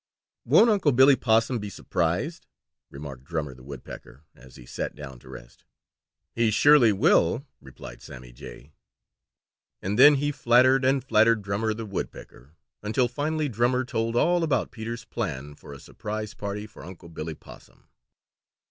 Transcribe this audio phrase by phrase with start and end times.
[0.45, 2.47] "Won't Unc' Billy Possum be surprised?"
[2.89, 5.63] remarked Drummer the Woodpecker, as he sat down to rest.
[6.33, 8.73] "He surely will," replied Sammy Jay,
[9.79, 14.71] and then he flattered and flattered Drummer the Woodpecker until finally Drummer told all about
[14.71, 17.87] Peter's plan for a surprise party for Unc' Billy Possum.